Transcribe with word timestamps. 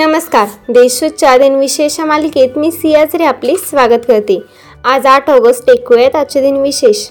नमस्कार. 0.00 0.46
देशूच्या 0.68 1.36
दिनविशेष 1.38 1.98
मालिकेत 2.00 2.56
मी 2.56 2.70
सियाजरे 2.70 3.24
आपले 3.24 3.54
स्वागत 3.56 4.04
करते. 4.08 4.38
आज 4.84 5.06
आठ 5.06 5.30
ऑगस्ट 5.30 5.70
ऐकूयात 5.70 6.16
आजचे 6.16 6.40
दिनविशेष 6.40 7.08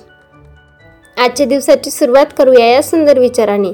आजच्या 1.18 1.46
दिवसाची 1.46 1.92
सुरुवात 1.92 2.26
करूया 2.38 2.66
या 2.66 2.82
सुंदर 2.84 3.20
विचाराने. 3.20 3.72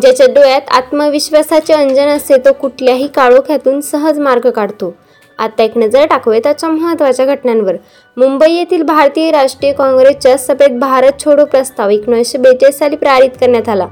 ज्याच्या 0.00 0.26
डोळ्यात 0.26 0.60
आत्मविश्वासाचे 0.70 1.72
अंजन 1.72 2.06
असते 2.06 2.36
तो 2.36 2.52
कुठल्याही 2.52 3.06
काळोख्यातून 3.06 3.80
सहज 3.80 4.18
मार्ग 4.18 4.50
काढतो. 4.50 4.94
आता 5.38 5.62
एक 5.62 5.76
नजर 5.78 6.06
टाकूया 6.06 6.40
त्याच्या 6.42 6.68
महत्त्वाच्या 6.68 7.26
घटनांवर. 7.26 7.74
मुंबई 8.16 8.52
येथील 8.52 8.82
भारतीय 8.82 9.30
राष्ट्रीय 9.30 9.72
काँग्रेसच्या 9.72 10.36
सभेत 10.38 10.78
भारत 10.78 11.12
छोडो 11.24 11.44
प्रस्ताव 11.44 11.90
एकोणीसशे 11.90 12.38
बेचाळीस 12.38 12.78
साली 12.78 12.96
पारित 12.96 13.36
करण्यात 13.40 13.68
आला. 13.68 13.86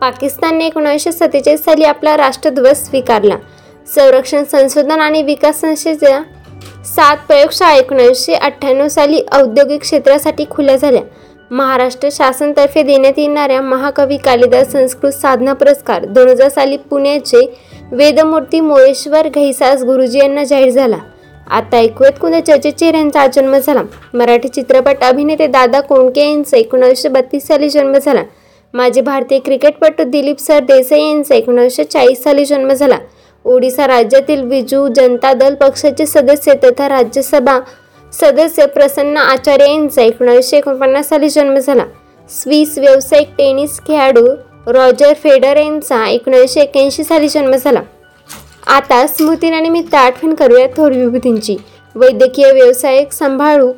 पाकिस्तानने 0.00 0.66
एकोणीसशे 0.66 1.12
सत्तेचाळीस 1.12 1.64
साली 1.64 1.84
आपला 1.84 2.16
राष्ट्रध्वज 2.16 2.76
स्वीकारला. 2.76 3.36
संरक्षण 3.94 4.44
संशोधन 4.44 5.00
आणि 5.00 5.22
विकास 5.22 5.60
संस्थेच्या 5.60 6.20
सात 6.86 7.16
प्रयोगशाळा 7.28 7.74
एकोणीसशे 7.74 8.34
अठ्ठ्याण्णव 8.34 8.88
साली 8.88 9.20
औद्योगिक 9.32 9.80
क्षेत्रासाठी 9.80 10.44
खुल्या 10.50 10.76
झाल्या. 10.76 11.02
महाराष्ट्र 11.50 12.08
शासनतर्फे 12.12 12.82
देण्यात 12.82 13.18
येणाऱ्या 13.18 13.60
महाकवी 13.62 14.16
कालिदास 14.16 14.72
संस्कृत 14.72 15.12
साधना 15.12 15.52
पुरस्कार 15.52 16.04
दोन 16.04 16.28
हजार 16.28 16.48
साली 16.48 16.76
पुण्याचे 16.90 17.44
वेदमूर्ती 17.92 18.60
मोरेश्वर 18.60 19.28
घैसास 19.28 19.82
गुरुजी 19.82 20.18
यांना 20.18 20.44
जाहीर 20.44 20.70
झाला. 20.70 20.98
आता 21.50 21.76
ऐकूयात 21.76 22.18
कोणत्या 22.20 22.56
चर्चेत 22.56 22.94
यांचा 22.94 23.26
जन्म 23.26 23.56
झाला. 23.58 23.82
मराठी 24.14 24.48
चित्रपट 24.48 25.04
अभिनेते 25.04 25.46
दादा 25.46 25.80
कोंडके 25.80 26.28
यांचा 26.28 26.56
एकोणीसशे 26.56 27.08
बत्तीस 27.08 27.46
साली 27.46 27.68
जन्म 27.68 27.96
झाला. 27.98 28.22
माजी 28.74 29.00
भारतीय 29.00 29.38
क्रिकेटपटू 29.38 30.04
दिलीप 30.04 30.40
सर 30.40 30.58
देसाई 30.60 31.00
यांचा 31.00 31.34
एकोणीसशे 31.34 31.84
चाळीस 31.84 32.22
साली 32.22 32.44
जन्म 32.44 32.72
झाला. 32.72 32.98
ओडिसा 33.44 33.86
राज्यातील 33.86 34.42
बिजू 34.42 34.86
जनता 34.88 35.32
दल 35.32 35.54
पक्षाचे 35.54 36.06
सदस्य 36.06 36.54
तथा 36.64 36.88
राज्यसभा 36.88 37.58
सदस्य 38.12 38.66
प्रसन्न 38.66 39.16
आचार्य 39.16 39.70
यांचा 39.72 40.02
एकोणीसशे 40.02 40.56
एकोणपन्नास 40.56 41.08
साली 41.08 41.28
जन्म 41.28 41.58
झाला. 41.58 41.84
स्विस 42.30 42.76
व्यावसायिक 42.78 43.28
टेनिस 43.38 43.78
खेळाडू 43.86 44.26
रॉजर 44.66 45.12
फेडर 45.14 45.56
यांचा 45.56 46.06
एकोणीसशे 46.08 46.60
एक्याऐंशी 46.60 47.04
साली 47.04 47.28
जन्म 47.28 47.54
झाला. 47.54 47.80
आता 48.66 49.06
स्मृतीनिमित्त 49.06 49.94
आठवण 49.94 50.34
करूया 50.34 50.66
थोर 50.76 50.92
विभूतींची. 50.92 51.56
वैद्यकीय 51.94 52.52
व्यवसायिक 52.52 53.12
सांभाळू 53.12 53.72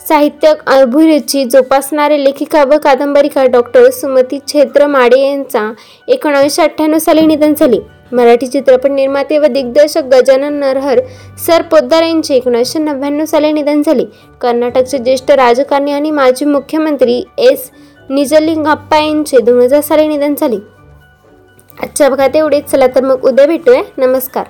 साहित्यक 0.00 0.68
अभिरुची 0.70 1.44
जोपासणारे 1.44 2.24
लेखिका 2.24 2.64
व 2.64 2.78
कादंबरीकार 2.84 3.46
डॉक्टर 3.46 3.90
सुमती 3.90 4.38
छेत्र 4.48 4.86
माडे 4.86 5.20
यांचा 5.20 5.70
एकोणावीसशे 6.08 6.62
अठ्ठ्याण्णव 6.62 6.98
साली 6.98 7.26
निधन 7.26 7.54
झाले. 7.54 7.78
मराठी 8.12 8.46
चित्रपट 8.46 8.90
निर्माते 8.90 9.38
व 9.38 9.46
दिग्दर्शक 9.46 10.02
गजानन 10.02 10.54
नरहर 10.54 11.00
सर 11.46 11.62
पोद्दार 11.62 12.02
यांचे 12.02 12.34
एकोणीसशे 12.34 12.78
नव्याण्णव 12.78 13.24
साली 13.24 13.52
निधन 13.52 13.82
झाले. 13.82 14.04
कर्नाटकचे 14.40 14.98
ज्येष्ठ 14.98 15.30
राजकारणी 15.30 15.92
आणि 15.92 16.10
माजी 16.10 16.44
मुख्यमंत्री 16.44 17.24
एस. 17.38 17.70
निजलिंगप्पा 18.10 18.98
यांचे 18.98 19.38
दोन 19.38 19.62
हजार 19.62 19.80
साली 19.80 20.08
निधन 20.08 20.34
झाले. 20.34 20.56
आजच्या 21.82 22.08
भागात 22.08 22.36
एवढेच 22.36 22.64
चला 22.64 22.86
तर 22.86 23.04
मग 23.04 23.24
उद्या 23.24 23.46
भेटूया. 23.46 23.82
नमस्कार. 23.96 24.44